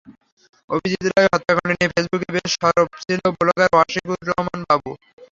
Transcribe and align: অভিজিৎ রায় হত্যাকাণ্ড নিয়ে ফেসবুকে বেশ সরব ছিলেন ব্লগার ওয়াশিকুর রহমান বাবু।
অভিজিৎ 0.69 1.03
রায় 1.07 1.29
হত্যাকাণ্ড 1.33 1.71
নিয়ে 1.71 1.91
ফেসবুকে 1.93 2.27
বেশ 2.35 2.49
সরব 2.55 2.87
ছিলেন 3.01 3.21
ব্লগার 3.39 3.69
ওয়াশিকুর 3.73 4.19
রহমান 4.29 4.59
বাবু। 4.69 4.91